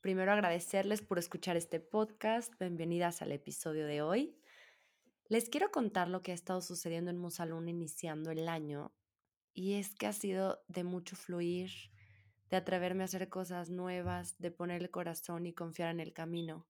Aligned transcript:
Primero 0.00 0.32
agradecerles 0.32 1.02
por 1.02 1.18
escuchar 1.18 1.58
este 1.58 1.78
podcast. 1.78 2.54
Bienvenidas 2.58 3.20
al 3.20 3.32
episodio 3.32 3.86
de 3.86 4.00
hoy. 4.00 4.34
Les 5.28 5.50
quiero 5.50 5.70
contar 5.70 6.08
lo 6.08 6.22
que 6.22 6.30
ha 6.30 6.34
estado 6.34 6.62
sucediendo 6.62 7.10
en 7.10 7.18
Musalún 7.18 7.68
iniciando 7.68 8.30
el 8.30 8.48
año 8.48 8.94
y 9.52 9.74
es 9.74 9.94
que 9.94 10.06
ha 10.06 10.14
sido 10.14 10.64
de 10.68 10.84
mucho 10.84 11.16
fluir, 11.16 11.70
de 12.48 12.56
atreverme 12.56 13.02
a 13.02 13.04
hacer 13.04 13.28
cosas 13.28 13.68
nuevas, 13.68 14.38
de 14.38 14.50
poner 14.50 14.80
el 14.80 14.90
corazón 14.90 15.44
y 15.44 15.52
confiar 15.52 15.90
en 15.90 16.00
el 16.00 16.14
camino. 16.14 16.66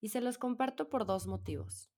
Y 0.00 0.08
se 0.08 0.22
los 0.22 0.38
comparto 0.38 0.88
por 0.88 1.04
dos 1.04 1.26
motivos. 1.26 1.90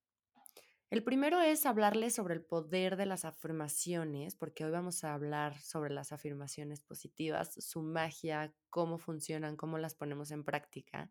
El 0.89 1.03
primero 1.03 1.41
es 1.41 1.67
hablarles 1.67 2.15
sobre 2.15 2.35
el 2.35 2.45
poder 2.45 2.97
de 2.97 3.07
las 3.07 3.25
afirmaciones, 3.25 4.37
porque 4.37 4.65
hoy 4.65 4.71
vamos 4.71 5.03
a 5.03 5.15
hablar 5.15 5.59
sobre 5.61 5.93
las 5.93 6.13
afirmaciones 6.13 6.81
positivas, 6.81 7.55
su 7.59 7.83
magia, 7.83 8.55
cómo 8.71 8.99
funcionan, 8.99 9.57
cómo 9.57 9.79
las 9.79 9.97
ponemos 9.97 10.31
en 10.31 10.45
práctica. 10.45 11.11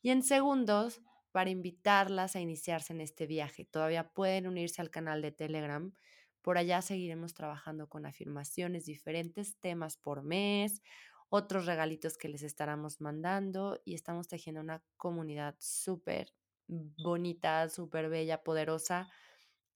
Y 0.00 0.10
en 0.10 0.22
segundos, 0.22 1.02
para 1.30 1.50
invitarlas 1.50 2.36
a 2.36 2.40
iniciarse 2.40 2.94
en 2.94 3.00
este 3.02 3.26
viaje. 3.26 3.64
Todavía 3.64 4.12
pueden 4.12 4.46
unirse 4.46 4.80
al 4.80 4.90
canal 4.90 5.20
de 5.20 5.32
Telegram. 5.32 5.92
Por 6.40 6.58
allá 6.58 6.80
seguiremos 6.82 7.34
trabajando 7.34 7.88
con 7.88 8.06
afirmaciones, 8.06 8.84
diferentes 8.86 9.58
temas 9.58 9.96
por 9.96 10.22
mes, 10.22 10.82
otros 11.28 11.66
regalitos 11.66 12.18
que 12.18 12.28
les 12.28 12.42
estaremos 12.42 13.00
mandando 13.00 13.80
y 13.84 13.94
estamos 13.94 14.28
tejiendo 14.28 14.60
una 14.60 14.82
comunidad 14.96 15.56
súper 15.58 16.32
bonita, 16.68 17.68
súper 17.68 18.08
bella, 18.08 18.42
poderosa. 18.42 19.08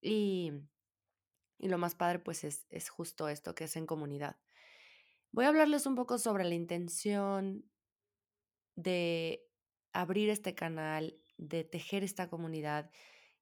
Y, 0.00 0.52
y, 1.58 1.68
lo 1.68 1.78
más 1.78 1.94
padre 1.94 2.18
pues 2.18 2.44
es, 2.44 2.66
es 2.70 2.88
justo 2.88 3.28
esto, 3.28 3.54
que 3.54 3.64
es 3.64 3.76
en 3.76 3.86
comunidad. 3.86 4.36
Voy 5.32 5.44
a 5.44 5.48
hablarles 5.48 5.86
un 5.86 5.94
poco 5.94 6.18
sobre 6.18 6.44
la 6.44 6.54
intención 6.54 7.64
de 8.76 9.46
abrir 9.92 10.30
este 10.30 10.54
canal, 10.54 11.18
de 11.38 11.64
tejer 11.64 12.04
esta 12.04 12.28
comunidad 12.28 12.90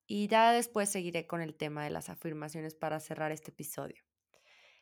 y 0.06 0.28
ya 0.28 0.53
después 0.53 0.89
seguiré 0.89 1.27
con 1.27 1.41
el 1.41 1.55
tema 1.55 1.84
de 1.84 1.91
las 1.91 2.09
afirmaciones 2.09 2.75
para 2.75 3.00
cerrar 3.00 3.33
este 3.33 3.50
episodio. 3.50 4.03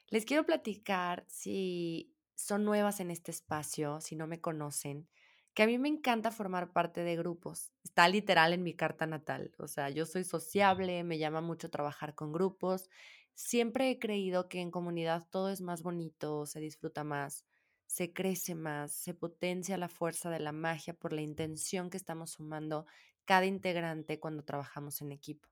Les 0.08 0.24
quiero 0.24 0.44
platicar 0.44 1.24
si 1.28 2.14
son 2.34 2.64
nuevas 2.64 3.00
en 3.00 3.10
este 3.10 3.30
espacio, 3.30 4.00
si 4.00 4.16
no 4.16 4.26
me 4.26 4.40
conocen, 4.40 5.08
que 5.54 5.62
a 5.62 5.66
mí 5.66 5.78
me 5.78 5.88
encanta 5.88 6.30
formar 6.30 6.72
parte 6.72 7.02
de 7.04 7.16
grupos. 7.16 7.72
Está 7.84 8.08
literal 8.08 8.52
en 8.52 8.62
mi 8.62 8.74
carta 8.74 9.06
natal. 9.06 9.52
O 9.58 9.68
sea, 9.68 9.90
yo 9.90 10.06
soy 10.06 10.24
sociable, 10.24 11.04
me 11.04 11.18
llama 11.18 11.40
mucho 11.40 11.70
trabajar 11.70 12.14
con 12.14 12.32
grupos. 12.32 12.88
Siempre 13.34 13.90
he 13.90 13.98
creído 13.98 14.48
que 14.48 14.60
en 14.60 14.70
comunidad 14.70 15.26
todo 15.30 15.50
es 15.50 15.60
más 15.60 15.82
bonito, 15.82 16.46
se 16.46 16.60
disfruta 16.60 17.04
más, 17.04 17.44
se 17.86 18.12
crece 18.12 18.54
más, 18.54 18.92
se 18.92 19.14
potencia 19.14 19.76
la 19.76 19.88
fuerza 19.88 20.30
de 20.30 20.40
la 20.40 20.52
magia 20.52 20.94
por 20.94 21.12
la 21.12 21.22
intención 21.22 21.90
que 21.90 21.98
estamos 21.98 22.32
sumando 22.32 22.86
cada 23.24 23.46
integrante 23.46 24.18
cuando 24.18 24.44
trabajamos 24.44 25.00
en 25.02 25.12
equipo. 25.12 25.48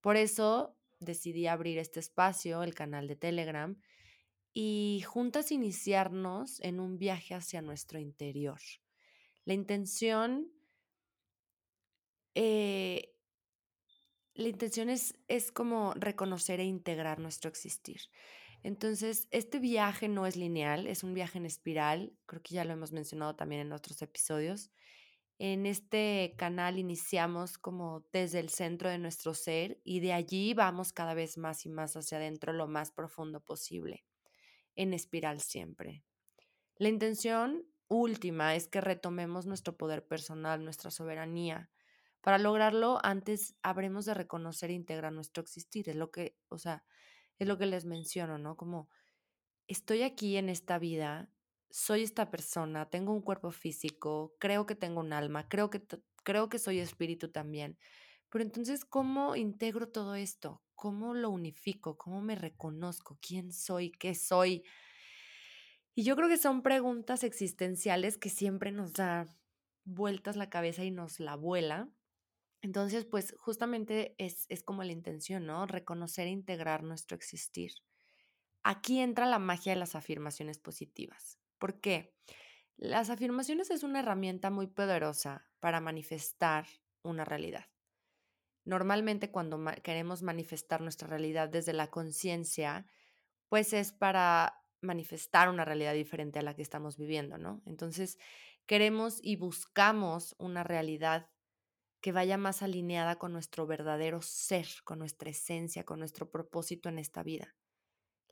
Por 0.00 0.16
eso 0.16 0.76
decidí 1.00 1.46
abrir 1.46 1.78
este 1.78 2.00
espacio, 2.00 2.62
el 2.62 2.74
canal 2.74 3.06
de 3.06 3.16
Telegram, 3.16 3.80
y 4.52 5.02
juntas 5.06 5.52
iniciarnos 5.52 6.60
en 6.60 6.80
un 6.80 6.98
viaje 6.98 7.34
hacia 7.34 7.62
nuestro 7.62 8.00
interior 8.00 8.58
la 9.48 9.54
intención, 9.54 10.52
eh, 12.34 13.16
la 14.34 14.48
intención 14.48 14.90
es, 14.90 15.18
es 15.26 15.50
como 15.50 15.94
reconocer 15.94 16.60
e 16.60 16.64
integrar 16.64 17.18
nuestro 17.18 17.48
existir. 17.48 18.02
Entonces, 18.62 19.26
este 19.30 19.58
viaje 19.58 20.06
no 20.06 20.26
es 20.26 20.36
lineal, 20.36 20.86
es 20.86 21.02
un 21.02 21.14
viaje 21.14 21.38
en 21.38 21.46
espiral, 21.46 22.14
creo 22.26 22.42
que 22.42 22.56
ya 22.56 22.66
lo 22.66 22.74
hemos 22.74 22.92
mencionado 22.92 23.36
también 23.36 23.62
en 23.62 23.72
otros 23.72 24.02
episodios. 24.02 24.70
En 25.38 25.64
este 25.64 26.34
canal 26.36 26.78
iniciamos 26.78 27.56
como 27.56 28.06
desde 28.12 28.40
el 28.40 28.50
centro 28.50 28.90
de 28.90 28.98
nuestro 28.98 29.32
ser 29.32 29.80
y 29.82 30.00
de 30.00 30.12
allí 30.12 30.52
vamos 30.52 30.92
cada 30.92 31.14
vez 31.14 31.38
más 31.38 31.64
y 31.64 31.70
más 31.70 31.96
hacia 31.96 32.18
adentro 32.18 32.52
lo 32.52 32.68
más 32.68 32.90
profundo 32.90 33.40
posible, 33.40 34.04
en 34.76 34.92
espiral 34.92 35.40
siempre. 35.40 36.04
La 36.76 36.90
intención 36.90 37.64
última 37.88 38.54
es 38.54 38.68
que 38.68 38.80
retomemos 38.80 39.46
nuestro 39.46 39.76
poder 39.76 40.06
personal, 40.06 40.64
nuestra 40.64 40.90
soberanía. 40.90 41.70
Para 42.20 42.38
lograrlo, 42.38 42.98
antes 43.04 43.56
habremos 43.62 44.04
de 44.04 44.14
reconocer 44.14 44.70
e 44.70 44.74
integrar 44.74 45.12
nuestro 45.12 45.42
existir. 45.42 45.88
Es 45.88 45.96
lo 45.96 46.10
que, 46.10 46.36
o 46.48 46.58
sea, 46.58 46.84
es 47.38 47.48
lo 47.48 47.58
que 47.58 47.66
les 47.66 47.84
menciono, 47.84 48.38
¿no? 48.38 48.56
Como 48.56 48.88
estoy 49.68 50.02
aquí 50.02 50.36
en 50.36 50.48
esta 50.48 50.78
vida, 50.78 51.30
soy 51.70 52.02
esta 52.02 52.30
persona, 52.30 52.88
tengo 52.90 53.12
un 53.12 53.22
cuerpo 53.22 53.50
físico, 53.50 54.34
creo 54.38 54.66
que 54.66 54.74
tengo 54.74 55.00
un 55.00 55.12
alma, 55.12 55.48
creo 55.48 55.70
que, 55.70 55.86
creo 56.24 56.48
que 56.48 56.58
soy 56.58 56.80
espíritu 56.80 57.30
también. 57.30 57.78
Pero 58.30 58.44
entonces, 58.44 58.84
¿cómo 58.84 59.36
integro 59.36 59.88
todo 59.88 60.14
esto? 60.14 60.62
¿Cómo 60.74 61.14
lo 61.14 61.30
unifico? 61.30 61.96
¿Cómo 61.98 62.20
me 62.22 62.34
reconozco? 62.36 63.18
¿Quién 63.20 63.52
soy? 63.52 63.90
¿Qué 63.90 64.14
soy? 64.14 64.64
Y 65.98 66.04
yo 66.04 66.14
creo 66.14 66.28
que 66.28 66.38
son 66.38 66.62
preguntas 66.62 67.24
existenciales 67.24 68.18
que 68.18 68.30
siempre 68.30 68.70
nos 68.70 68.92
da 68.92 69.26
vueltas 69.82 70.36
la 70.36 70.48
cabeza 70.48 70.84
y 70.84 70.92
nos 70.92 71.18
la 71.18 71.34
vuela. 71.34 71.88
Entonces, 72.62 73.04
pues 73.04 73.34
justamente 73.36 74.14
es, 74.16 74.46
es 74.48 74.62
como 74.62 74.84
la 74.84 74.92
intención, 74.92 75.44
¿no? 75.44 75.66
Reconocer 75.66 76.28
e 76.28 76.30
integrar 76.30 76.84
nuestro 76.84 77.16
existir. 77.16 77.72
Aquí 78.62 79.00
entra 79.00 79.26
la 79.26 79.40
magia 79.40 79.72
de 79.72 79.80
las 79.80 79.96
afirmaciones 79.96 80.60
positivas. 80.60 81.40
¿Por 81.58 81.80
qué? 81.80 82.14
Las 82.76 83.10
afirmaciones 83.10 83.68
es 83.72 83.82
una 83.82 83.98
herramienta 83.98 84.50
muy 84.50 84.68
poderosa 84.68 85.50
para 85.58 85.80
manifestar 85.80 86.68
una 87.02 87.24
realidad. 87.24 87.66
Normalmente 88.64 89.32
cuando 89.32 89.60
queremos 89.82 90.22
manifestar 90.22 90.80
nuestra 90.80 91.08
realidad 91.08 91.48
desde 91.48 91.72
la 91.72 91.90
conciencia, 91.90 92.86
pues 93.48 93.72
es 93.72 93.90
para 93.90 94.62
manifestar 94.80 95.48
una 95.48 95.64
realidad 95.64 95.94
diferente 95.94 96.38
a 96.38 96.42
la 96.42 96.54
que 96.54 96.62
estamos 96.62 96.96
viviendo, 96.96 97.38
¿no? 97.38 97.62
Entonces, 97.66 98.18
queremos 98.66 99.18
y 99.22 99.36
buscamos 99.36 100.34
una 100.38 100.64
realidad 100.64 101.28
que 102.00 102.12
vaya 102.12 102.38
más 102.38 102.62
alineada 102.62 103.16
con 103.16 103.32
nuestro 103.32 103.66
verdadero 103.66 104.22
ser, 104.22 104.68
con 104.84 104.98
nuestra 104.98 105.30
esencia, 105.30 105.84
con 105.84 105.98
nuestro 105.98 106.30
propósito 106.30 106.88
en 106.88 106.98
esta 106.98 107.22
vida. 107.22 107.56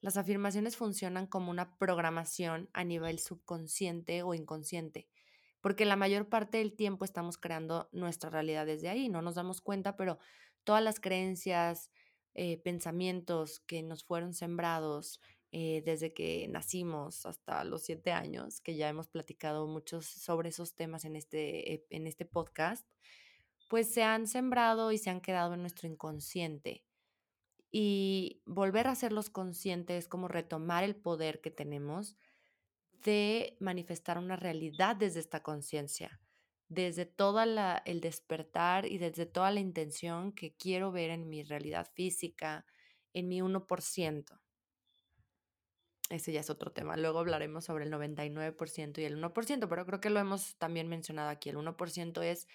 Las 0.01 0.17
afirmaciones 0.17 0.77
funcionan 0.77 1.27
como 1.27 1.51
una 1.51 1.77
programación 1.79 2.71
a 2.73 2.85
nivel 2.85 3.19
subconsciente 3.19 4.23
o 4.23 4.35
inconsciente, 4.35 5.09
porque 5.61 5.85
la 5.85 5.97
mayor 5.97 6.29
parte 6.29 6.59
del 6.59 6.77
tiempo 6.77 7.05
estamos 7.05 7.39
creando 7.39 7.89
nuestra 7.93 8.31
realidad 8.31 8.67
desde 8.67 8.89
ahí, 8.89 9.09
no 9.09 9.23
nos 9.23 9.35
damos 9.35 9.61
cuenta, 9.61 9.97
pero 9.97 10.19
todas 10.63 10.83
las 10.83 11.01
creencias, 11.01 11.91
eh, 12.35 12.59
pensamientos 12.59 13.61
que 13.61 13.83
nos 13.83 14.05
fueron 14.05 14.35
sembrados, 14.35 15.21
eh, 15.53 15.83
desde 15.85 16.13
que 16.13 16.49
nacimos 16.49 17.25
hasta 17.25 17.65
los 17.65 17.83
siete 17.83 18.13
años, 18.13 18.61
que 18.61 18.77
ya 18.77 18.89
hemos 18.89 19.09
platicado 19.09 19.67
muchos 19.67 20.07
sobre 20.07 20.49
esos 20.49 20.75
temas 20.75 21.05
en 21.05 21.17
este, 21.17 21.87
en 21.91 22.07
este 22.07 22.25
podcast, 22.25 22.87
pues 23.69 23.93
se 23.93 24.03
han 24.03 24.27
sembrado 24.27 24.93
y 24.93 24.99
se 24.99 25.11
han 25.11 25.21
quedado 25.21 25.55
en 25.55 25.61
nuestro 25.61 25.89
inconsciente. 25.89 26.85
Y 27.71 28.43
volver 28.47 28.87
a 28.87 28.93
hacerlos 28.93 29.31
conscientes 29.31 30.05
es 30.05 30.09
como 30.09 30.29
retomar 30.29 30.85
el 30.85 30.97
poder 30.97 31.41
que 31.41 31.51
tenemos 31.51 32.17
de 33.03 33.57
manifestar 33.61 34.19
una 34.19 34.37
realidad 34.37 34.97
desde 34.97 35.21
esta 35.21 35.43
conciencia, 35.43 36.21
desde 36.69 37.07
todo 37.07 37.41
el 37.43 38.01
despertar 38.01 38.87
y 38.87 38.99
desde 38.99 39.27
toda 39.27 39.51
la 39.53 39.61
intención 39.61 40.33
que 40.33 40.57
quiero 40.57 40.91
ver 40.91 41.11
en 41.11 41.29
mi 41.29 41.43
realidad 41.45 41.89
física, 41.95 42.67
en 43.13 43.29
mi 43.29 43.41
1% 43.43 44.41
ese 46.11 46.33
ya 46.33 46.41
es 46.41 46.51
otro 46.51 46.73
tema. 46.73 46.97
Luego 46.97 47.19
hablaremos 47.19 47.65
sobre 47.65 47.85
el 47.85 47.93
99% 47.93 48.99
y 48.99 49.05
el 49.05 49.21
1%, 49.21 49.69
pero 49.69 49.87
creo 49.87 50.01
que 50.01 50.11
lo 50.11 50.21
hemos 50.21 50.57
también 50.57 50.89
mencionado 50.89 51.31
aquí. 51.31 51.49
El 51.49 51.57
1% 51.57 52.23
es 52.23 52.47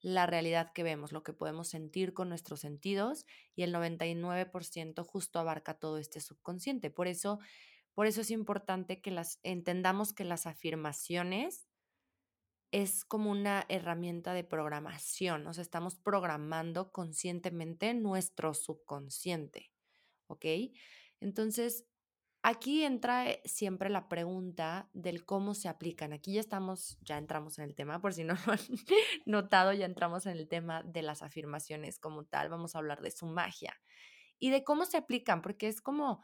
la 0.00 0.26
realidad 0.26 0.72
que 0.72 0.82
vemos, 0.82 1.12
lo 1.12 1.22
que 1.22 1.32
podemos 1.32 1.68
sentir 1.68 2.12
con 2.12 2.28
nuestros 2.28 2.60
sentidos 2.60 3.26
y 3.54 3.62
el 3.62 3.74
99% 3.74 5.04
justo 5.04 5.38
abarca 5.38 5.74
todo 5.74 5.98
este 5.98 6.20
subconsciente. 6.20 6.90
Por 6.90 7.08
eso, 7.08 7.38
por 7.94 8.06
eso 8.06 8.20
es 8.20 8.30
importante 8.30 9.00
que 9.00 9.10
las 9.10 9.40
entendamos 9.42 10.12
que 10.12 10.24
las 10.24 10.46
afirmaciones 10.46 11.66
es 12.72 13.04
como 13.04 13.30
una 13.30 13.64
herramienta 13.68 14.34
de 14.34 14.44
programación, 14.44 15.46
o 15.46 15.54
sea, 15.54 15.62
estamos 15.62 15.96
programando 15.96 16.90
conscientemente 16.92 17.94
nuestro 17.94 18.54
subconsciente, 18.54 19.70
¿ok? 20.26 20.44
Entonces, 21.20 21.86
aquí 22.46 22.84
entra 22.84 23.26
siempre 23.44 23.90
la 23.90 24.08
pregunta 24.08 24.88
del 24.92 25.24
cómo 25.24 25.52
se 25.52 25.68
aplican. 25.68 26.12
Aquí 26.12 26.34
ya 26.34 26.40
estamos, 26.40 26.96
ya 27.02 27.18
entramos 27.18 27.58
en 27.58 27.64
el 27.64 27.74
tema, 27.74 28.00
por 28.00 28.14
si 28.14 28.22
no 28.22 28.34
lo 28.46 28.52
han 28.52 28.60
notado, 29.26 29.72
ya 29.72 29.84
entramos 29.84 30.26
en 30.26 30.32
el 30.36 30.46
tema 30.46 30.84
de 30.84 31.02
las 31.02 31.22
afirmaciones 31.22 31.98
como 31.98 32.24
tal, 32.24 32.48
vamos 32.48 32.76
a 32.76 32.78
hablar 32.78 33.02
de 33.02 33.10
su 33.10 33.26
magia 33.26 33.74
y 34.38 34.50
de 34.50 34.62
cómo 34.62 34.84
se 34.84 34.96
aplican, 34.96 35.42
porque 35.42 35.66
es 35.66 35.80
como 35.80 36.22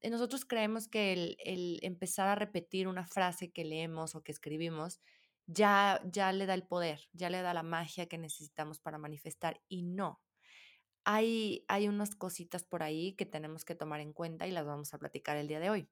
eh, 0.00 0.10
nosotros 0.10 0.44
creemos 0.44 0.88
que 0.88 1.36
el, 1.38 1.78
empezar 1.80 2.28
a 2.28 2.34
repetir 2.34 2.86
una 2.86 3.06
frase 3.06 3.50
que 3.50 3.64
leemos 3.64 4.14
o 4.14 4.22
que 4.22 4.32
escribimos 4.32 5.00
ya, 5.46 6.02
ya 6.04 6.32
le 6.32 6.44
da 6.44 6.52
el 6.52 6.66
poder, 6.66 7.08
ya 7.14 7.30
le 7.30 7.40
da 7.40 7.54
la 7.54 7.62
magia 7.62 8.08
que 8.08 8.18
necesitamos 8.18 8.78
para 8.78 8.98
manifestar 8.98 9.62
y 9.68 9.84
no. 9.84 10.20
Hay, 11.04 11.64
hay 11.68 11.88
unas 11.88 12.14
cositas 12.14 12.64
por 12.64 12.82
ahí 12.82 13.14
que 13.14 13.26
tenemos 13.26 13.64
que 13.64 13.74
tomar 13.74 14.00
en 14.00 14.12
cuenta 14.12 14.46
y 14.46 14.50
las 14.50 14.66
vamos 14.66 14.94
a 14.94 14.98
platicar 14.98 15.36
el 15.36 15.48
día 15.48 15.60
de 15.60 15.70
hoy. 15.70 15.88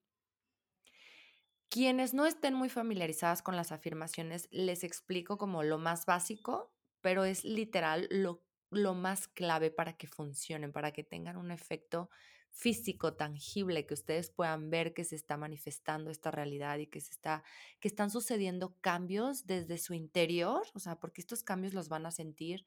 Quienes 1.69 2.15
no 2.15 2.27
estén 2.27 2.55
muy 2.55 2.69
familiarizadas 2.69 3.43
con 3.43 3.55
las 3.55 3.71
afirmaciones, 3.71 4.49
les 4.51 4.83
explico 4.83 5.39
como 5.39 5.63
lo 5.63 5.79
más 5.79 6.05
básico, 6.05 6.75
pero 7.01 7.25
es 7.25 7.45
literal 7.45 8.09
lo, 8.11 8.43
lo 8.71 8.95
más 8.95 9.29
clave 9.29 9.71
para 9.71 9.97
que 9.97 10.09
funcionen, 10.09 10.73
para 10.73 10.93
que 10.93 11.05
tengan 11.05 11.37
un 11.37 11.53
efecto 11.53 12.11
físico, 12.51 13.15
tangible, 13.15 13.87
que 13.87 13.95
ustedes 13.95 14.31
puedan 14.31 14.71
ver 14.71 14.93
que 14.93 15.05
se 15.05 15.15
está 15.15 15.37
manifestando 15.37 16.11
esta 16.11 16.31
realidad 16.31 16.79
y 16.79 16.87
que 16.87 17.01
se 17.01 17.13
está, 17.13 17.45
que 17.79 17.89
están 17.89 18.11
sucediendo 18.11 18.77
cambios 18.81 19.47
desde 19.47 19.79
su 19.79 19.95
interior, 19.95 20.63
o 20.75 20.81
sea, 20.81 20.99
porque 20.99 21.21
estos 21.21 21.43
cambios 21.43 21.75
los 21.75 21.89
van 21.89 22.07
a 22.07 22.11
sentir 22.11 22.67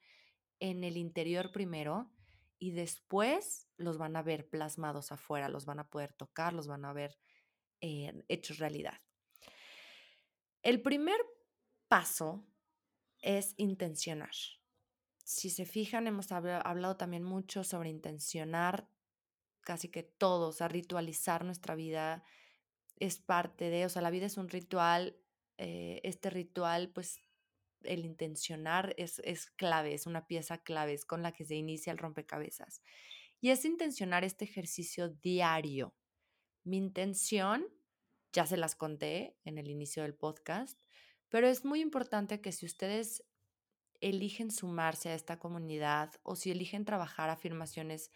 en 0.59 0.83
el 0.83 0.97
interior 0.97 1.51
primero 1.51 2.09
y 2.63 2.71
después 2.71 3.67
los 3.75 3.97
van 3.97 4.15
a 4.15 4.21
ver 4.21 4.47
plasmados 4.47 5.11
afuera, 5.11 5.49
los 5.49 5.65
van 5.65 5.79
a 5.79 5.89
poder 5.89 6.13
tocar, 6.13 6.53
los 6.53 6.65
van 6.65 6.85
a 6.85 6.93
ver 6.93 7.19
eh, 7.81 8.23
hechos 8.29 8.57
realidad. 8.57 9.01
El 10.61 10.81
primer 10.81 11.17
paso 11.89 12.47
es 13.19 13.53
intencionar. 13.57 14.31
Si 15.25 15.49
se 15.49 15.65
fijan, 15.65 16.07
hemos 16.07 16.31
hablado 16.31 16.95
también 16.95 17.25
mucho 17.25 17.65
sobre 17.65 17.89
intencionar 17.89 18.87
casi 19.59 19.89
que 19.89 20.03
todo, 20.03 20.47
o 20.47 20.53
sea, 20.53 20.69
ritualizar 20.69 21.43
nuestra 21.43 21.75
vida 21.75 22.23
es 22.95 23.17
parte 23.17 23.69
de, 23.71 23.85
o 23.85 23.89
sea, 23.89 24.01
la 24.01 24.09
vida 24.09 24.27
es 24.27 24.37
un 24.37 24.47
ritual, 24.47 25.17
eh, 25.57 25.99
este 26.05 26.29
ritual, 26.29 26.93
pues 26.93 27.19
el 27.85 28.05
intencionar 28.05 28.93
es, 28.97 29.19
es 29.25 29.51
clave, 29.51 29.93
es 29.93 30.05
una 30.05 30.27
pieza 30.27 30.57
clave, 30.59 30.93
es 30.93 31.05
con 31.05 31.21
la 31.23 31.31
que 31.31 31.45
se 31.45 31.55
inicia 31.55 31.91
el 31.91 31.97
rompecabezas. 31.97 32.81
Y 33.41 33.49
es 33.49 33.65
intencionar 33.65 34.23
este 34.23 34.45
ejercicio 34.45 35.09
diario. 35.09 35.93
Mi 36.63 36.77
intención, 36.77 37.67
ya 38.31 38.45
se 38.45 38.57
las 38.57 38.75
conté 38.75 39.37
en 39.43 39.57
el 39.57 39.69
inicio 39.69 40.03
del 40.03 40.15
podcast, 40.15 40.79
pero 41.29 41.47
es 41.47 41.65
muy 41.65 41.81
importante 41.81 42.41
que 42.41 42.51
si 42.51 42.65
ustedes 42.65 43.23
eligen 44.01 44.51
sumarse 44.51 45.09
a 45.09 45.15
esta 45.15 45.39
comunidad 45.39 46.11
o 46.23 46.35
si 46.35 46.51
eligen 46.51 46.85
trabajar 46.85 47.29
afirmaciones 47.29 48.11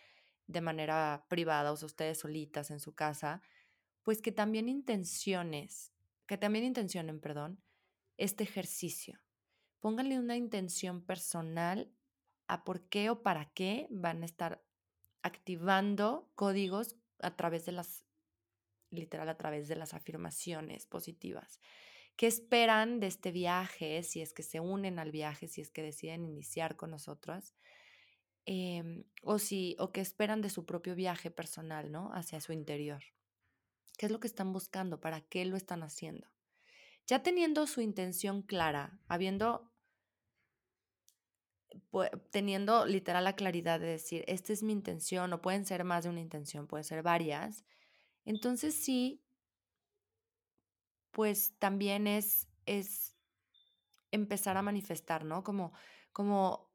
de 0.48 0.62
manera 0.62 1.26
privada, 1.30 1.72
o 1.72 1.78
sea, 1.78 1.88
ustedes 1.88 2.20
solitas 2.20 2.72
en 2.72 2.80
su 2.80 2.94
casa, 2.94 3.42
pues 4.04 4.22
que 4.22 4.32
también 4.32 4.70
intenciones, 4.70 5.94
que 6.26 6.38
también 6.38 6.66
intencionen, 6.66 7.20
perdón, 7.20 7.62
este 8.18 8.44
ejercicio. 8.44 9.20
Pónganle 9.80 10.20
una 10.20 10.36
intención 10.36 11.02
personal 11.02 11.92
a 12.48 12.64
por 12.64 12.88
qué 12.90 13.10
o 13.10 13.22
para 13.22 13.46
qué 13.54 13.88
van 13.90 14.24
a 14.24 14.26
estar 14.26 14.64
activando 15.22 16.30
códigos 16.36 16.96
a 17.20 17.36
través 17.36 17.66
de 17.66 17.74
las, 17.74 18.06
literal, 18.90 19.30
a 19.30 19.38
través 19.38 19.68
de 19.68 19.76
las 19.76 19.94
afirmaciones 19.94 20.86
positivas. 20.86 21.60
¿Qué 22.16 22.26
esperan 22.26 23.00
de 23.00 23.08
este 23.08 23.32
viaje? 23.32 24.02
Si 24.02 24.22
es 24.22 24.34
que 24.34 24.44
se 24.44 24.60
unen 24.60 24.98
al 24.98 25.12
viaje, 25.12 25.48
si 25.48 25.62
es 25.62 25.70
que 25.70 25.84
deciden 25.84 26.26
iniciar 26.26 26.76
con 26.76 26.90
nosotras. 26.90 27.54
Em, 28.46 29.04
o 29.22 29.40
si, 29.40 29.76
o 29.78 29.92
que 29.92 30.00
esperan 30.02 30.42
de 30.42 30.50
su 30.50 30.66
propio 30.66 30.96
viaje 30.96 31.30
personal, 31.30 31.92
¿no? 31.92 32.12
Hacia 32.14 32.40
su 32.40 32.54
interior. 32.54 33.04
¿Qué 33.98 34.06
es 34.06 34.12
lo 34.12 34.20
que 34.20 34.28
están 34.28 34.54
buscando? 34.54 35.02
¿Para 35.02 35.22
qué 35.22 35.44
lo 35.46 35.58
están 35.58 35.84
haciendo? 35.84 36.28
Ya 37.08 37.24
teniendo 37.24 37.66
su 37.68 37.82
intención 37.82 38.42
clara, 38.42 39.00
habiendo, 39.08 39.72
teniendo 42.32 42.86
literal 42.86 43.24
la 43.24 43.36
claridad 43.36 43.80
de 43.80 43.88
decir, 43.88 44.26
esta 44.28 44.52
es 44.52 44.62
mi 44.62 44.74
intención, 44.74 45.32
o 45.32 45.42
pueden 45.42 45.66
ser 45.66 45.84
más 45.86 46.04
de 46.04 46.10
una 46.10 46.20
intención, 46.20 46.68
pueden 46.68 46.84
ser 46.84 47.02
varias, 47.04 47.66
entonces 48.26 48.76
sí, 48.76 49.24
pues 51.12 51.58
también 51.60 52.08
es, 52.08 52.50
es 52.66 53.16
empezar 54.12 54.58
a 54.58 54.62
manifestar, 54.62 55.24
¿no? 55.24 55.46
Como, 55.46 55.72
como 56.12 56.70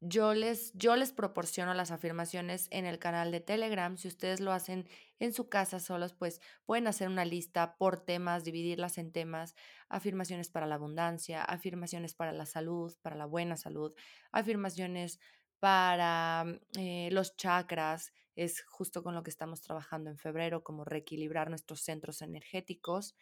yo 0.00 0.34
les, 0.34 0.72
yo 0.74 0.96
les 0.96 1.12
proporciono 1.12 1.74
las 1.74 1.90
afirmaciones 1.90 2.68
en 2.70 2.84
el 2.86 2.98
canal 2.98 3.30
de 3.30 3.40
Telegram. 3.40 3.96
Si 3.96 4.08
ustedes 4.08 4.40
lo 4.40 4.52
hacen 4.52 4.88
en 5.18 5.32
su 5.32 5.48
casa 5.48 5.80
solos, 5.80 6.14
pues 6.14 6.40
pueden 6.64 6.86
hacer 6.86 7.08
una 7.08 7.24
lista 7.24 7.76
por 7.76 8.00
temas, 8.04 8.44
dividirlas 8.44 8.98
en 8.98 9.12
temas, 9.12 9.54
afirmaciones 9.88 10.50
para 10.50 10.66
la 10.66 10.74
abundancia, 10.74 11.42
afirmaciones 11.42 12.14
para 12.14 12.32
la 12.32 12.46
salud, 12.46 12.94
para 13.02 13.16
la 13.16 13.26
buena 13.26 13.56
salud, 13.56 13.94
afirmaciones 14.32 15.18
para 15.58 16.44
mm, 16.44 16.78
eh, 16.78 17.08
los 17.12 17.36
chakras, 17.36 18.12
es 18.34 18.62
justo 18.62 19.02
con 19.02 19.14
lo 19.14 19.22
que 19.22 19.30
estamos 19.30 19.62
trabajando 19.62 20.10
en 20.10 20.18
febrero, 20.18 20.62
como 20.62 20.84
reequilibrar 20.84 21.48
nuestros 21.48 21.80
centros 21.80 22.20
energéticos. 22.20 23.16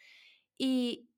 Y, 0.59 1.09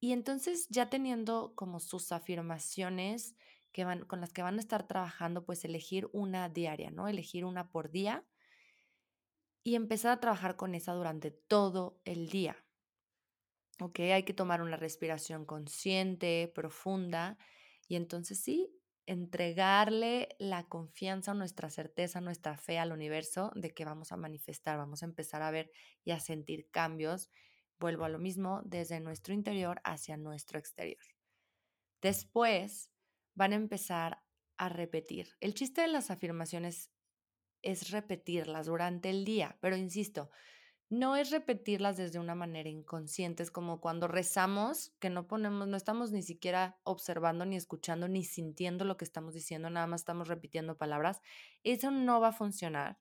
y 0.00 0.12
entonces 0.12 0.68
ya 0.70 0.88
teniendo 0.88 1.52
como 1.56 1.80
sus 1.80 2.12
afirmaciones, 2.12 3.34
van, 3.76 4.04
con 4.04 4.20
las 4.20 4.32
que 4.32 4.42
van 4.42 4.58
a 4.58 4.60
estar 4.60 4.86
trabajando, 4.86 5.44
pues 5.44 5.64
elegir 5.64 6.08
una 6.12 6.48
diaria, 6.48 6.92
¿no? 6.92 7.08
Elegir 7.08 7.44
una 7.44 7.70
por 7.70 7.90
día 7.90 8.24
y 9.64 9.74
empezar 9.74 10.12
a 10.12 10.20
trabajar 10.20 10.56
con 10.56 10.74
esa 10.74 10.92
durante 10.92 11.30
todo 11.30 12.00
el 12.04 12.28
día. 12.28 12.64
¿Ok? 13.80 13.98
Hay 14.00 14.22
que 14.22 14.34
tomar 14.34 14.62
una 14.62 14.76
respiración 14.76 15.46
consciente, 15.46 16.52
profunda 16.54 17.38
y 17.88 17.96
entonces 17.96 18.40
sí, 18.40 18.70
entregarle 19.06 20.28
la 20.38 20.68
confianza, 20.68 21.34
nuestra 21.34 21.70
certeza, 21.70 22.20
nuestra 22.20 22.56
fe 22.56 22.78
al 22.78 22.92
universo 22.92 23.50
de 23.56 23.74
que 23.74 23.84
vamos 23.84 24.12
a 24.12 24.16
manifestar, 24.16 24.78
vamos 24.78 25.02
a 25.02 25.06
empezar 25.06 25.42
a 25.42 25.50
ver 25.50 25.72
y 26.04 26.12
a 26.12 26.20
sentir 26.20 26.70
cambios. 26.70 27.30
Vuelvo 27.80 28.04
a 28.04 28.08
lo 28.08 28.18
mismo, 28.18 28.62
desde 28.64 29.00
nuestro 29.00 29.34
interior 29.34 29.80
hacia 29.82 30.16
nuestro 30.16 30.58
exterior. 30.58 31.02
Después, 32.00 32.92
van 33.34 33.52
a 33.52 33.56
empezar 33.56 34.22
a 34.56 34.68
repetir. 34.68 35.30
El 35.40 35.54
chiste 35.54 35.80
de 35.80 35.88
las 35.88 36.10
afirmaciones 36.10 36.93
es 37.64 37.90
repetirlas 37.90 38.66
durante 38.66 39.10
el 39.10 39.24
día, 39.24 39.56
pero 39.60 39.76
insisto, 39.76 40.30
no 40.90 41.16
es 41.16 41.30
repetirlas 41.30 41.96
desde 41.96 42.18
una 42.18 42.34
manera 42.34 42.68
inconsciente, 42.68 43.42
es 43.42 43.50
como 43.50 43.80
cuando 43.80 44.06
rezamos, 44.06 44.94
que 45.00 45.10
no 45.10 45.26
ponemos, 45.26 45.66
no 45.66 45.76
estamos 45.76 46.12
ni 46.12 46.22
siquiera 46.22 46.78
observando, 46.84 47.46
ni 47.46 47.56
escuchando, 47.56 48.06
ni 48.06 48.22
sintiendo 48.22 48.84
lo 48.84 48.96
que 48.96 49.04
estamos 49.04 49.34
diciendo, 49.34 49.70
nada 49.70 49.86
más 49.86 50.02
estamos 50.02 50.28
repitiendo 50.28 50.76
palabras. 50.76 51.20
Eso 51.64 51.90
no 51.90 52.20
va 52.20 52.28
a 52.28 52.32
funcionar. 52.32 52.98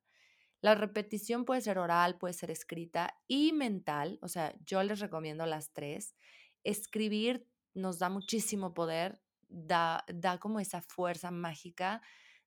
La 0.62 0.76
repetición 0.76 1.44
puede 1.44 1.62
ser 1.62 1.78
oral, 1.78 2.18
puede 2.18 2.34
ser 2.34 2.50
escrita 2.50 3.20
y 3.28 3.52
mental, 3.52 4.18
o 4.22 4.30
sea, 4.30 4.56
yo 4.66 4.82
les 4.82 5.00
recomiendo 5.00 5.46
las 5.46 5.74
tres. 5.74 6.16
Escribir 6.64 7.46
nos 7.74 8.00
da 8.00 8.08
muchísimo 8.08 8.74
poder, 8.74 9.22
da, 9.50 10.06
da 10.08 10.38
como 10.38 10.62
esa 10.62 10.82
fuerza 10.82 11.32
mágica 11.32 12.02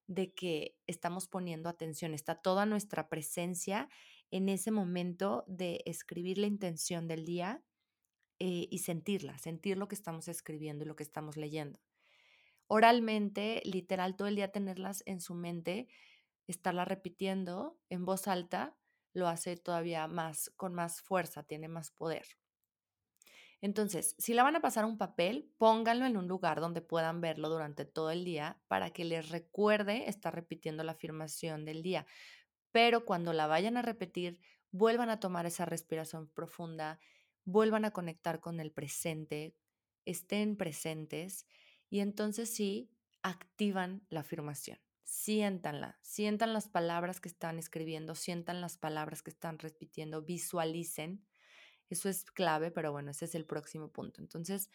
de 0.07 0.33
que 0.33 0.77
estamos 0.87 1.29
poniendo 1.29 1.69
atención, 1.69 2.15
está 2.15 2.37
toda 2.37 2.67
nuestra 2.67 3.09
presencia 3.09 3.89
en 4.31 4.49
ese 4.49 4.71
momento 4.71 5.45
de 5.47 5.83
escribir 5.87 6.39
la 6.39 6.47
intención 6.47 7.09
del 7.09 7.25
día 7.25 7.63
eh, 8.39 8.69
y 8.71 8.79
sentirla, 8.79 9.39
sentir 9.39 9.79
lo 9.79 9.89
que 9.89 9.95
estamos 9.95 10.29
escribiendo 10.29 10.85
y 10.85 10.89
lo 10.89 10.97
que 10.97 11.03
estamos 11.03 11.37
leyendo. 11.37 11.81
Oralmente, 12.69 13.63
literal, 13.65 14.17
todo 14.17 14.29
el 14.29 14.37
día 14.37 14.53
tenerlas 14.53 15.03
en 15.07 15.21
su 15.21 15.35
mente, 15.35 15.89
estarla 16.47 16.85
repitiendo 16.85 17.79
en 17.89 18.05
voz 18.05 18.29
alta, 18.29 18.77
lo 19.13 19.29
hace 19.29 19.57
todavía 19.57 20.09
más, 20.09 20.51
con 20.57 20.75
más 20.75 21.01
fuerza, 21.01 21.45
tiene 21.45 21.69
más 21.69 21.91
poder. 21.91 22.27
Entonces, 23.61 24.15
si 24.19 24.35
la 24.35 24.43
van 24.43 24.57
a 24.57 24.61
pasar 24.61 24.85
un 24.85 24.99
papel, 24.99 25.53
pónganlo 25.59 26.07
en 26.07 26.17
un 26.17 26.29
lugar 26.29 26.61
donde 26.61 26.83
puedan 26.83 27.21
verlo 27.21 27.49
durante 27.49 27.85
todo 27.85 28.11
el 28.11 28.25
día 28.25 28.61
para 28.69 28.91
que 28.91 29.05
les 29.05 29.31
recuerde 29.31 30.09
estar 30.09 30.35
repitiendo 30.35 30.85
la 30.85 30.93
afirmación 30.93 31.65
del 31.65 31.83
día. 31.83 32.07
Pero 32.71 33.05
cuando 33.05 33.33
la 33.33 33.47
vayan 33.47 33.77
a 33.77 33.83
repetir, 33.83 34.41
vuelvan 34.71 35.09
a 35.09 35.21
tomar 35.21 35.47
esa 35.47 35.65
respiración 35.65 36.29
profunda, 36.29 37.01
vuelvan 37.45 37.85
a 37.85 37.93
conectar 37.93 38.41
con 38.41 38.61
el 38.61 38.73
presente, 38.73 39.57
estén 40.05 40.57
presentes 40.57 41.47
y 41.89 42.01
entonces 42.01 42.51
sí 42.55 42.91
activan 43.23 44.07
la 44.09 44.21
afirmación. 44.21 44.79
Siéntanla, 45.05 45.99
sientan 46.03 46.53
las 46.53 46.69
palabras 46.69 47.21
que 47.21 47.29
están 47.29 47.59
escribiendo, 47.59 48.15
sientan 48.15 48.61
las 48.61 48.77
palabras 48.77 49.23
que 49.23 49.31
están 49.31 49.59
repitiendo, 49.59 50.23
visualicen. 50.23 51.25
Eso 51.88 52.09
es 52.09 52.25
clave, 52.25 52.71
pero 52.71 52.93
bueno, 52.93 53.11
ese 53.11 53.26
es 53.26 53.35
el 53.35 53.47
próximo 53.47 53.90
punto. 53.90 54.21
Entonces, 54.21 54.71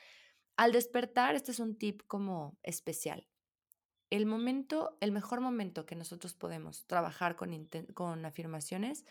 al 0.58 0.72
despertar, 0.72 1.36
este 1.36 1.52
es 1.52 1.60
un 1.60 1.78
tip 1.78 2.02
como 2.08 2.58
especial. 2.64 3.28
El 4.10 4.26
momento, 4.26 4.98
el 5.00 5.12
mejor 5.12 5.42
momento 5.42 5.86
que 5.86 5.96
nosotros 5.96 6.34
podemos 6.34 6.86
trabajar 6.86 7.36
con, 7.36 7.70
con 7.94 8.26
afirmaciones 8.26 9.06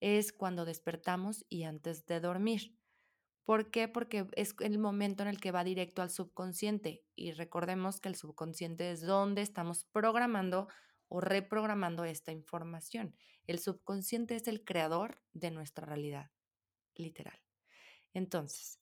es 0.00 0.32
cuando 0.32 0.64
despertamos 0.64 1.44
y 1.48 1.64
antes 1.64 2.06
de 2.06 2.20
dormir. 2.20 2.76
¿Por 3.44 3.70
qué? 3.70 3.88
Porque 3.88 4.26
es 4.36 4.54
el 4.60 4.78
momento 4.78 5.22
en 5.22 5.28
el 5.28 5.40
que 5.40 5.50
va 5.50 5.64
directo 5.64 6.00
al 6.02 6.10
subconsciente 6.10 7.04
y 7.14 7.32
recordemos 7.32 8.00
que 8.00 8.08
el 8.08 8.14
subconsciente 8.14 8.90
es 8.90 9.02
donde 9.02 9.42
estamos 9.42 9.84
programando 9.84 10.68
o 11.08 11.20
reprogramando 11.20 12.04
esta 12.04 12.32
información. 12.32 13.14
El 13.46 13.58
subconsciente 13.58 14.36
es 14.36 14.48
el 14.48 14.64
creador 14.64 15.20
de 15.32 15.50
nuestra 15.50 15.86
realidad, 15.86 16.30
literal. 16.94 17.43
Entonces, 18.14 18.80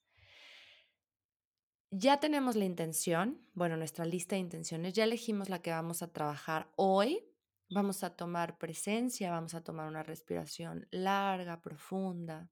ya 1.90 2.20
tenemos 2.20 2.56
la 2.56 2.64
intención, 2.64 3.44
bueno, 3.54 3.76
nuestra 3.76 4.04
lista 4.04 4.36
de 4.36 4.40
intenciones, 4.40 4.94
ya 4.94 5.04
elegimos 5.04 5.48
la 5.48 5.60
que 5.60 5.70
vamos 5.70 6.02
a 6.02 6.12
trabajar 6.12 6.70
hoy. 6.76 7.28
Vamos 7.74 8.04
a 8.04 8.14
tomar 8.14 8.58
presencia, 8.58 9.30
vamos 9.30 9.54
a 9.54 9.64
tomar 9.64 9.88
una 9.88 10.02
respiración 10.02 10.86
larga, 10.90 11.62
profunda, 11.62 12.50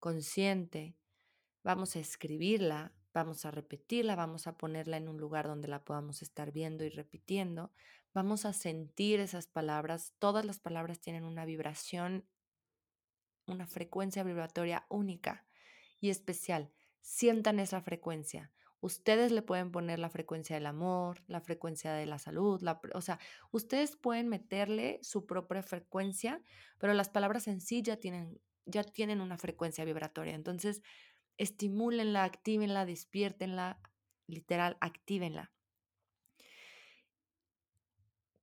consciente 0.00 0.96
Vamos 1.64 1.96
a 1.96 1.98
escribirla, 1.98 2.92
vamos 3.14 3.46
a 3.46 3.50
repetirla, 3.50 4.16
vamos 4.16 4.46
a 4.46 4.58
ponerla 4.58 4.98
en 4.98 5.08
un 5.08 5.16
lugar 5.16 5.46
donde 5.46 5.66
la 5.66 5.82
podamos 5.82 6.20
estar 6.20 6.52
viendo 6.52 6.84
y 6.84 6.90
repitiendo. 6.90 7.72
Vamos 8.12 8.44
a 8.44 8.52
sentir 8.52 9.18
esas 9.18 9.46
palabras. 9.46 10.12
Todas 10.18 10.44
las 10.44 10.60
palabras 10.60 11.00
tienen 11.00 11.24
una 11.24 11.46
vibración, 11.46 12.28
una 13.46 13.66
frecuencia 13.66 14.22
vibratoria 14.24 14.84
única 14.90 15.46
y 16.04 16.10
especial. 16.10 16.70
Sientan 17.00 17.58
esa 17.58 17.80
frecuencia. 17.80 18.52
Ustedes 18.80 19.32
le 19.32 19.40
pueden 19.40 19.72
poner 19.72 19.98
la 19.98 20.10
frecuencia 20.10 20.54
del 20.54 20.66
amor, 20.66 21.22
la 21.28 21.40
frecuencia 21.40 21.94
de 21.94 22.04
la 22.04 22.18
salud, 22.18 22.62
o 22.92 23.00
sea, 23.00 23.18
ustedes 23.50 23.96
pueden 23.96 24.28
meterle 24.28 24.98
su 25.00 25.24
propia 25.24 25.62
frecuencia, 25.62 26.42
pero 26.76 26.92
las 26.92 27.08
palabras 27.08 27.48
en 27.48 27.62
sí 27.62 27.80
ya 27.80 27.96
tienen, 27.96 28.38
ya 28.66 28.84
tienen 28.84 29.22
una 29.22 29.38
frecuencia 29.38 29.86
vibratoria. 29.86 30.34
Entonces, 30.34 30.82
estimúlenla, 31.38 32.24
actívenla, 32.24 32.84
despiértenla, 32.84 33.80
literal, 34.26 34.76
actívenla. 34.82 35.52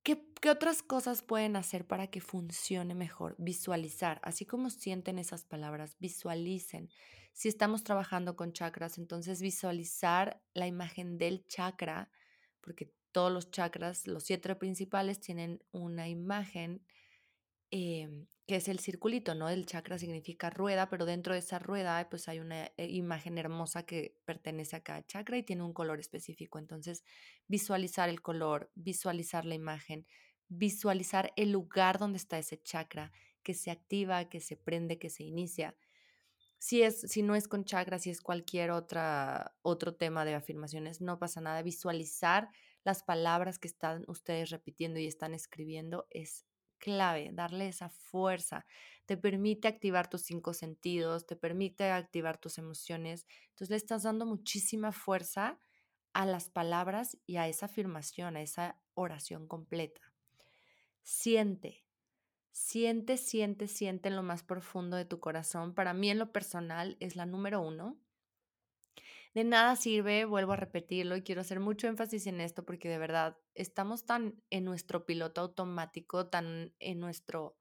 ¿Qué, 0.01 0.25
¿Qué, 0.41 0.49
otras 0.49 0.81
cosas 0.81 1.21
pueden 1.21 1.55
hacer 1.55 1.85
para 1.85 2.07
que 2.07 2.21
funcione 2.21 2.95
mejor? 2.95 3.35
Visualizar, 3.37 4.19
así 4.23 4.47
como 4.47 4.71
sienten 4.71 5.19
esas 5.19 5.45
palabras, 5.45 5.95
visualicen. 5.99 6.89
Si 7.33 7.47
estamos 7.47 7.83
trabajando 7.83 8.35
con 8.35 8.53
chakras, 8.53 8.97
entonces 8.97 9.41
visualizar 9.41 10.41
la 10.53 10.67
imagen 10.67 11.17
del 11.17 11.45
chakra, 11.47 12.11
porque 12.61 12.93
todos 13.11 13.31
los 13.31 13.51
chakras, 13.51 14.07
los 14.07 14.23
siete 14.23 14.55
principales, 14.55 15.19
tienen 15.19 15.63
una 15.71 16.07
imagen 16.07 16.85
Em, 17.71 18.27
que 18.47 18.57
es 18.57 18.67
el 18.67 18.79
circulito, 18.79 19.33
¿no? 19.33 19.47
El 19.47 19.65
chakra 19.65 19.97
significa 19.97 20.49
rueda, 20.49 20.89
pero 20.89 21.05
dentro 21.05 21.33
de 21.33 21.39
esa 21.39 21.57
rueda 21.57 22.05
pues 22.09 22.27
hay 22.27 22.39
una 22.39 22.65
eh, 22.75 22.87
imagen 22.89 23.37
hermosa 23.37 23.83
que 23.85 24.17
pertenece 24.25 24.75
a 24.75 24.83
cada 24.83 25.05
chakra 25.05 25.37
y 25.37 25.43
tiene 25.43 25.63
un 25.63 25.73
color 25.73 25.99
específico. 26.01 26.59
Entonces, 26.59 27.05
visualizar 27.47 28.09
el 28.09 28.21
color, 28.21 28.69
visualizar 28.75 29.45
la 29.45 29.55
imagen, 29.55 30.05
visualizar 30.49 31.31
el 31.37 31.51
lugar 31.51 31.97
donde 31.97 32.17
está 32.17 32.37
ese 32.39 32.61
chakra, 32.61 33.13
que 33.41 33.53
se 33.53 33.71
activa, 33.71 34.27
que 34.27 34.41
se 34.41 34.57
prende, 34.57 34.99
que 34.99 35.09
se 35.09 35.23
inicia. 35.23 35.75
Si, 36.61 36.83
es, 36.83 37.01
si 37.01 37.23
no 37.23 37.33
es 37.33 37.47
con 37.47 37.65
chakra, 37.65 37.97
si 37.97 38.11
es 38.11 38.21
cualquier 38.21 38.69
otra, 38.69 39.55
otro 39.63 39.95
tema 39.95 40.25
de 40.25 40.35
afirmaciones, 40.35 41.01
no 41.01 41.17
pasa 41.17 41.41
nada. 41.41 41.63
Visualizar 41.63 42.49
las 42.83 43.01
palabras 43.01 43.57
que 43.57 43.67
están 43.67 44.03
ustedes 44.07 44.51
repitiendo 44.51 44.99
y 44.99 45.07
están 45.07 45.33
escribiendo 45.33 46.05
es 46.11 46.45
clave, 46.77 47.31
darle 47.33 47.67
esa 47.67 47.89
fuerza. 47.89 48.67
Te 49.07 49.17
permite 49.17 49.67
activar 49.67 50.07
tus 50.07 50.21
cinco 50.21 50.53
sentidos, 50.53 51.25
te 51.25 51.35
permite 51.35 51.89
activar 51.89 52.37
tus 52.37 52.59
emociones. 52.59 53.25
Entonces 53.49 53.71
le 53.71 53.77
estás 53.77 54.03
dando 54.03 54.27
muchísima 54.27 54.91
fuerza 54.91 55.57
a 56.13 56.27
las 56.27 56.51
palabras 56.51 57.17
y 57.25 57.37
a 57.37 57.47
esa 57.47 57.65
afirmación, 57.65 58.37
a 58.37 58.43
esa 58.43 58.79
oración 58.93 59.47
completa. 59.47 60.13
Siente, 61.01 61.83
siente, 62.51 63.17
siente, 63.17 63.67
siente 63.67 64.09
en 64.09 64.15
lo 64.15 64.23
más 64.23 64.43
profundo 64.43 64.97
de 64.97 65.05
tu 65.05 65.19
corazón. 65.19 65.73
Para 65.73 65.93
mí 65.93 66.09
en 66.09 66.19
lo 66.19 66.31
personal 66.31 66.97
es 66.99 67.15
la 67.15 67.25
número 67.25 67.61
uno. 67.61 67.97
De 69.33 69.45
nada 69.45 69.77
sirve, 69.77 70.25
vuelvo 70.25 70.51
a 70.53 70.57
repetirlo 70.57 71.15
y 71.15 71.21
quiero 71.21 71.41
hacer 71.41 71.61
mucho 71.61 71.87
énfasis 71.87 72.27
en 72.27 72.41
esto 72.41 72.65
porque 72.65 72.89
de 72.89 72.97
verdad 72.97 73.37
estamos 73.55 74.05
tan 74.05 74.43
en 74.49 74.65
nuestro 74.65 75.05
piloto 75.05 75.39
automático, 75.39 76.27
tan 76.27 76.73
en 76.79 76.99
nuestro, 76.99 77.57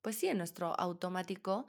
pues 0.00 0.16
sí, 0.16 0.26
en 0.26 0.38
nuestro 0.38 0.78
automático, 0.78 1.66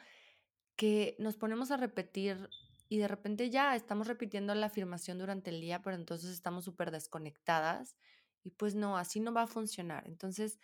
que 0.75 1.15
nos 1.19 1.35
ponemos 1.35 1.69
a 1.69 1.77
repetir 1.77 2.49
y 2.89 2.97
de 2.97 3.07
repente 3.07 3.51
ya 3.51 3.75
estamos 3.75 4.07
repitiendo 4.07 4.55
la 4.55 4.65
afirmación 4.65 5.19
durante 5.19 5.51
el 5.51 5.61
día, 5.61 5.83
pero 5.83 5.95
entonces 5.95 6.31
estamos 6.31 6.65
súper 6.65 6.89
desconectadas 6.89 7.95
y 8.43 8.49
pues 8.49 8.73
no, 8.73 8.97
así 8.97 9.19
no 9.19 9.31
va 9.31 9.43
a 9.43 9.47
funcionar. 9.47 10.07
Entonces, 10.07 10.59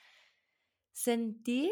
sentir, 0.92 1.72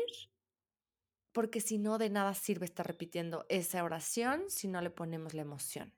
porque 1.32 1.62
si 1.62 1.78
no, 1.78 1.98
de 1.98 2.10
nada 2.10 2.34
sirve 2.34 2.66
estar 2.66 2.88
repitiendo 2.88 3.46
esa 3.50 3.84
oración 3.84 4.50
si 4.50 4.68
no 4.68 4.82
le 4.82 4.90
ponemos 4.90 5.34
la 5.34 5.42
emoción. 5.42 5.94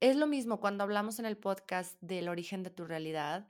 Es 0.00 0.14
lo 0.14 0.26
mismo 0.26 0.60
cuando 0.60 0.84
hablamos 0.84 1.18
en 1.18 1.26
el 1.26 1.36
podcast 1.36 2.00
del 2.00 2.28
origen 2.28 2.62
de 2.62 2.70
tu 2.70 2.84
realidad, 2.84 3.48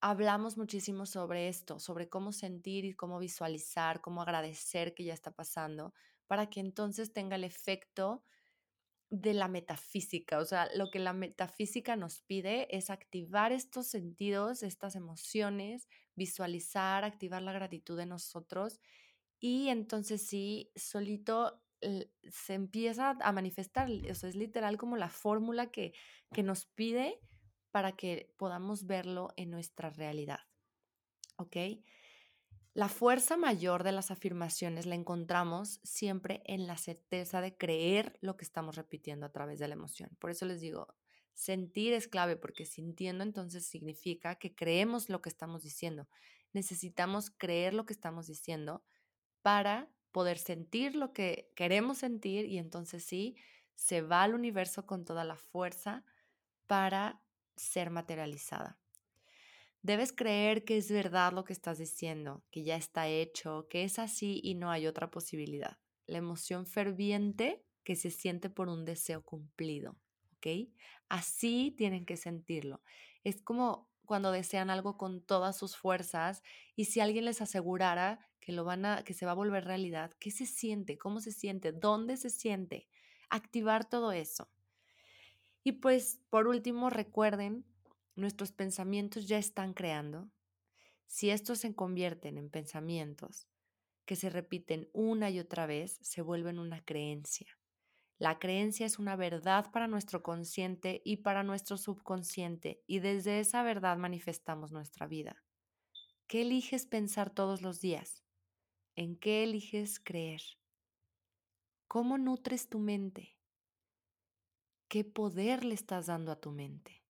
hablamos 0.00 0.58
muchísimo 0.58 1.06
sobre 1.06 1.48
esto, 1.48 1.78
sobre 1.78 2.08
cómo 2.08 2.32
sentir 2.32 2.84
y 2.84 2.92
cómo 2.92 3.18
visualizar, 3.18 4.00
cómo 4.00 4.20
agradecer 4.20 4.94
que 4.94 5.04
ya 5.04 5.14
está 5.14 5.30
pasando, 5.30 5.94
para 6.26 6.50
que 6.50 6.60
entonces 6.60 7.12
tenga 7.12 7.36
el 7.36 7.44
efecto 7.44 8.22
de 9.10 9.34
la 9.34 9.48
metafísica. 9.48 10.38
O 10.38 10.44
sea, 10.44 10.68
lo 10.74 10.90
que 10.90 10.98
la 10.98 11.12
metafísica 11.12 11.96
nos 11.96 12.20
pide 12.20 12.76
es 12.76 12.90
activar 12.90 13.52
estos 13.52 13.86
sentidos, 13.86 14.62
estas 14.62 14.96
emociones, 14.96 15.88
visualizar, 16.16 17.04
activar 17.04 17.42
la 17.42 17.52
gratitud 17.52 17.96
de 17.96 18.06
nosotros 18.06 18.80
y 19.38 19.68
entonces 19.68 20.26
sí, 20.26 20.72
solito 20.74 21.62
se 22.30 22.54
empieza 22.54 23.10
a 23.20 23.32
manifestar. 23.32 23.88
O 24.10 24.14
sea, 24.14 24.28
es 24.28 24.34
literal 24.34 24.76
como 24.76 24.96
la 24.96 25.08
fórmula 25.08 25.70
que, 25.70 25.92
que 26.32 26.42
nos 26.42 26.66
pide 26.66 27.20
para 27.70 27.92
que 27.92 28.34
podamos 28.38 28.86
verlo 28.86 29.28
en 29.36 29.50
nuestra 29.50 29.90
realidad. 29.90 30.40
¿Ok? 31.36 31.56
La 32.72 32.88
fuerza 32.88 33.36
mayor 33.36 33.84
de 33.84 33.92
las 33.92 34.10
afirmaciones 34.10 34.86
la 34.86 34.94
encontramos 34.94 35.80
siempre 35.82 36.42
en 36.44 36.66
la 36.66 36.76
certeza 36.76 37.40
de 37.40 37.56
creer 37.56 38.18
lo 38.20 38.36
que 38.36 38.44
estamos 38.44 38.76
repitiendo 38.76 39.26
a 39.26 39.32
través 39.32 39.58
de 39.58 39.68
la 39.68 39.74
emoción. 39.74 40.10
Por 40.18 40.30
eso 40.30 40.44
les 40.44 40.60
digo, 40.60 40.94
sentir 41.36 41.92
es 41.92 42.08
clave 42.08 42.36
porque 42.36 42.64
sintiendo 42.64 43.22
entonces 43.22 43.66
significa 43.66 44.36
que 44.36 44.54
creemos 44.54 45.10
lo 45.10 45.20
que 45.20 45.28
estamos 45.28 45.62
diciendo. 45.62 46.08
Necesitamos 46.52 47.30
creer 47.30 47.74
lo 47.74 47.84
que 47.84 47.92
estamos 47.92 48.26
diciendo 48.26 48.82
para 49.42 49.88
poder 50.12 50.38
sentir 50.38 50.96
lo 50.96 51.12
que 51.12 51.52
queremos 51.54 51.98
sentir 51.98 52.46
y 52.46 52.56
entonces 52.56 53.04
sí, 53.04 53.36
se 53.74 54.00
va 54.00 54.22
al 54.22 54.34
universo 54.34 54.86
con 54.86 55.04
toda 55.04 55.24
la 55.24 55.36
fuerza 55.36 56.04
para 56.66 57.22
ser 57.54 57.90
materializada. 57.90 58.78
Debes 59.82 60.12
creer 60.12 60.64
que 60.64 60.78
es 60.78 60.90
verdad 60.90 61.32
lo 61.32 61.44
que 61.44 61.52
estás 61.52 61.76
diciendo, 61.78 62.42
que 62.50 62.64
ya 62.64 62.76
está 62.76 63.08
hecho, 63.08 63.68
que 63.68 63.84
es 63.84 63.98
así 63.98 64.40
y 64.42 64.54
no 64.54 64.70
hay 64.70 64.86
otra 64.86 65.10
posibilidad. 65.10 65.76
La 66.06 66.18
emoción 66.18 66.66
ferviente 66.66 67.62
que 67.84 67.94
se 67.94 68.10
siente 68.10 68.48
por 68.48 68.68
un 68.68 68.86
deseo 68.86 69.22
cumplido, 69.22 69.96
Así 71.08 71.74
tienen 71.76 72.06
que 72.06 72.16
sentirlo. 72.16 72.82
Es 73.24 73.42
como 73.42 73.88
cuando 74.04 74.30
desean 74.30 74.70
algo 74.70 74.96
con 74.96 75.20
todas 75.20 75.56
sus 75.56 75.76
fuerzas 75.76 76.42
y 76.76 76.86
si 76.86 77.00
alguien 77.00 77.24
les 77.24 77.42
asegurara 77.42 78.20
que 78.40 78.52
lo 78.52 78.64
van 78.64 78.84
a 78.84 79.02
que 79.02 79.14
se 79.14 79.26
va 79.26 79.32
a 79.32 79.34
volver 79.34 79.64
realidad, 79.64 80.12
¿qué 80.20 80.30
se 80.30 80.46
siente? 80.46 80.96
¿Cómo 80.98 81.20
se 81.20 81.32
siente? 81.32 81.72
¿Dónde 81.72 82.16
se 82.16 82.30
siente? 82.30 82.88
Activar 83.28 83.88
todo 83.88 84.12
eso. 84.12 84.48
Y 85.64 85.72
pues 85.72 86.20
por 86.30 86.46
último, 86.46 86.90
recuerden, 86.90 87.64
nuestros 88.14 88.52
pensamientos 88.52 89.26
ya 89.26 89.38
están 89.38 89.74
creando. 89.74 90.30
Si 91.08 91.30
estos 91.30 91.58
se 91.58 91.74
convierten 91.74 92.38
en 92.38 92.50
pensamientos 92.50 93.48
que 94.04 94.14
se 94.14 94.30
repiten 94.30 94.88
una 94.92 95.30
y 95.30 95.40
otra 95.40 95.66
vez, 95.66 95.98
se 96.02 96.22
vuelven 96.22 96.60
una 96.60 96.84
creencia. 96.84 97.58
La 98.18 98.38
creencia 98.38 98.86
es 98.86 98.98
una 98.98 99.14
verdad 99.14 99.70
para 99.70 99.88
nuestro 99.88 100.22
consciente 100.22 101.02
y 101.04 101.18
para 101.18 101.42
nuestro 101.42 101.76
subconsciente 101.76 102.82
y 102.86 103.00
desde 103.00 103.40
esa 103.40 103.62
verdad 103.62 103.98
manifestamos 103.98 104.72
nuestra 104.72 105.06
vida. 105.06 105.44
¿Qué 106.26 106.42
eliges 106.42 106.86
pensar 106.86 107.30
todos 107.30 107.60
los 107.60 107.80
días? 107.80 108.24
¿En 108.94 109.16
qué 109.16 109.44
eliges 109.44 110.00
creer? 110.00 110.40
¿Cómo 111.88 112.16
nutres 112.16 112.70
tu 112.70 112.78
mente? 112.78 113.38
¿Qué 114.88 115.04
poder 115.04 115.64
le 115.64 115.74
estás 115.74 116.06
dando 116.06 116.32
a 116.32 116.40
tu 116.40 116.52
mente? 116.52 117.04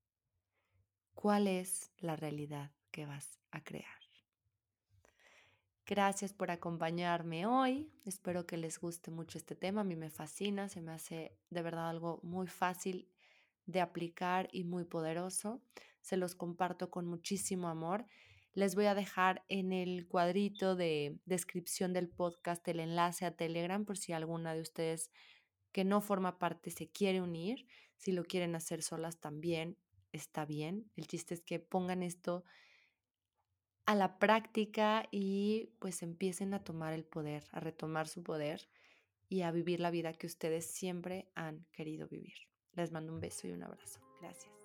¿Cuál 1.14 1.46
es 1.46 1.92
la 1.98 2.16
realidad 2.16 2.72
que 2.90 3.06
vas 3.06 3.38
a 3.52 3.62
crear? 3.62 4.05
Gracias 5.88 6.32
por 6.32 6.50
acompañarme 6.50 7.46
hoy. 7.46 7.88
Espero 8.04 8.44
que 8.44 8.56
les 8.56 8.80
guste 8.80 9.12
mucho 9.12 9.38
este 9.38 9.54
tema. 9.54 9.82
A 9.82 9.84
mí 9.84 9.94
me 9.94 10.10
fascina, 10.10 10.68
se 10.68 10.80
me 10.80 10.90
hace 10.90 11.38
de 11.50 11.62
verdad 11.62 11.88
algo 11.88 12.18
muy 12.24 12.48
fácil 12.48 13.08
de 13.66 13.80
aplicar 13.80 14.48
y 14.50 14.64
muy 14.64 14.82
poderoso. 14.82 15.62
Se 16.00 16.16
los 16.16 16.34
comparto 16.34 16.90
con 16.90 17.06
muchísimo 17.06 17.68
amor. 17.68 18.04
Les 18.52 18.74
voy 18.74 18.86
a 18.86 18.96
dejar 18.96 19.44
en 19.46 19.72
el 19.72 20.08
cuadrito 20.08 20.74
de 20.74 21.20
descripción 21.24 21.92
del 21.92 22.08
podcast 22.08 22.66
el 22.66 22.80
enlace 22.80 23.24
a 23.24 23.36
Telegram 23.36 23.84
por 23.84 23.96
si 23.96 24.12
alguna 24.12 24.54
de 24.54 24.62
ustedes 24.62 25.12
que 25.70 25.84
no 25.84 26.00
forma 26.00 26.40
parte 26.40 26.72
se 26.72 26.90
quiere 26.90 27.22
unir. 27.22 27.64
Si 27.96 28.10
lo 28.10 28.24
quieren 28.24 28.56
hacer 28.56 28.82
solas 28.82 29.20
también 29.20 29.78
está 30.10 30.46
bien. 30.46 30.90
El 30.96 31.06
chiste 31.06 31.34
es 31.34 31.42
que 31.42 31.60
pongan 31.60 32.02
esto 32.02 32.42
a 33.86 33.94
la 33.94 34.18
práctica 34.18 35.06
y 35.10 35.70
pues 35.78 36.02
empiecen 36.02 36.54
a 36.54 36.64
tomar 36.64 36.92
el 36.92 37.04
poder, 37.04 37.44
a 37.52 37.60
retomar 37.60 38.08
su 38.08 38.22
poder 38.22 38.68
y 39.28 39.42
a 39.42 39.50
vivir 39.50 39.80
la 39.80 39.90
vida 39.90 40.12
que 40.12 40.26
ustedes 40.26 40.66
siempre 40.66 41.30
han 41.34 41.64
querido 41.72 42.08
vivir. 42.08 42.34
Les 42.74 42.92
mando 42.92 43.12
un 43.12 43.20
beso 43.20 43.46
y 43.46 43.52
un 43.52 43.62
abrazo. 43.62 44.00
Gracias. 44.20 44.55